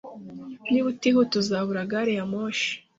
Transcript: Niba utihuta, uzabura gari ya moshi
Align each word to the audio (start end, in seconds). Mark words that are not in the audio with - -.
Niba 0.69 0.87
utihuta, 0.93 1.33
uzabura 1.41 1.89
gari 1.91 2.13
ya 2.17 2.25
moshi 2.31 2.71